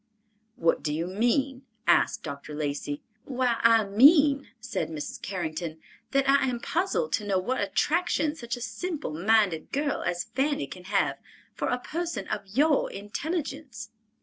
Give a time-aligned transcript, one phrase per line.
[0.55, 2.55] "What do you mean?" asked Dr.
[2.55, 3.03] Lacey.
[3.25, 5.21] "Why, I mean," said Mrs.
[5.21, 10.23] Carrington, "that I am puzzled to know what attraction such a simple minded girl as
[10.33, 11.19] Fanny can have
[11.53, 13.91] for a person of your intelligence."